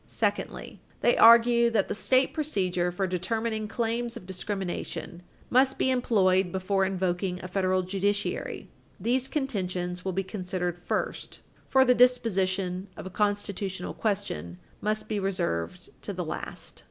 Secondly, 0.07 0.81
they 1.01 1.15
argue 1.15 1.69
that 1.69 1.87
the 1.87 1.93
state 1.93 2.33
procedure 2.33 2.91
for 2.91 3.05
determining 3.05 3.67
claims 3.67 4.17
of 4.17 4.25
discrimination 4.25 5.21
must 5.51 5.77
be 5.77 5.91
employed 5.91 6.51
before 6.51 6.85
invoking 6.85 7.35
the 7.35 7.47
federal 7.47 7.83
judiciary. 7.83 8.67
These 8.99 9.27
contentions 9.29 10.03
will 10.03 10.11
be 10.13 10.23
considered 10.23 10.79
first, 10.79 11.41
for 11.67 11.85
the 11.85 11.93
disposition 11.93 12.87
of 12.97 13.05
a 13.05 13.11
constitutional 13.11 13.93
question 13.93 14.57
must 14.81 15.07
be 15.07 15.19
reserved 15.19 15.91
to 16.01 16.13
the 16.13 16.25
last. 16.25 16.79